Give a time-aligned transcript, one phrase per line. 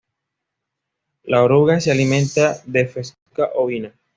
[1.21, 3.93] La oruga se alimenta de "Festuca ovina".